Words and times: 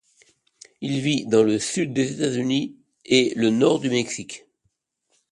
Il 0.81 0.99
vit 0.99 1.27
dans 1.27 1.43
le 1.43 1.59
sud 1.59 1.93
des 1.93 2.13
États-Unis 2.13 2.75
et 3.05 3.33
le 3.35 3.51
nord 3.51 3.77
du 3.79 3.87
Mexique. 3.91 4.45